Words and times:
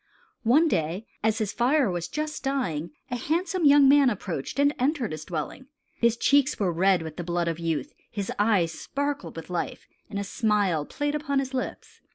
One 0.41 0.67
day 0.67 1.05
as 1.23 1.37
his 1.37 1.53
fire 1.53 1.91
was 1.91 2.07
just 2.07 2.43
dying, 2.43 2.89
a 3.11 3.15
handsome 3.15 3.65
young 3.65 3.87
man 3.87 4.09
approached 4.09 4.57
and 4.57 4.73
entered 4.79 5.11
his 5.11 5.25
dwelling. 5.25 5.67
His 5.99 6.17
cheeks 6.17 6.59
were 6.59 6.73
red 6.73 7.03
with 7.03 7.17
the 7.17 7.23
blood 7.23 7.47
of 7.47 7.59
youth; 7.59 7.93
his 8.09 8.31
eyes 8.39 8.71
sparkled 8.71 9.35
with 9.35 9.51
life; 9.51 9.85
and 10.09 10.17
a 10.17 10.23
smile 10.23 10.85
played 10.87 11.13
upon 11.13 11.37
his 11.37 11.53
lips. 11.53 12.01